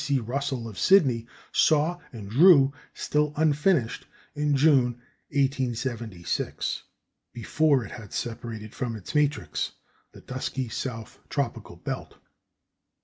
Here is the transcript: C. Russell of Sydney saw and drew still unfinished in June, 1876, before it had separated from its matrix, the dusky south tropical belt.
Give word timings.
C. 0.03 0.17
Russell 0.17 0.67
of 0.67 0.79
Sydney 0.79 1.27
saw 1.51 1.99
and 2.11 2.27
drew 2.27 2.73
still 2.91 3.33
unfinished 3.35 4.07
in 4.33 4.55
June, 4.57 4.99
1876, 5.29 6.81
before 7.33 7.85
it 7.85 7.91
had 7.91 8.11
separated 8.11 8.73
from 8.73 8.95
its 8.95 9.13
matrix, 9.13 9.73
the 10.11 10.21
dusky 10.21 10.69
south 10.69 11.19
tropical 11.29 11.75
belt. 11.75 12.17